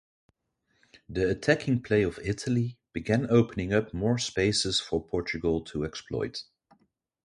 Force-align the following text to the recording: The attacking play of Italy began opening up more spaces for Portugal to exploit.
The 1.09 1.29
attacking 1.29 1.83
play 1.83 2.01
of 2.01 2.17
Italy 2.23 2.79
began 2.91 3.27
opening 3.29 3.71
up 3.71 3.93
more 3.93 4.17
spaces 4.17 4.79
for 4.79 5.05
Portugal 5.05 5.61
to 5.65 5.85
exploit. 5.85 6.41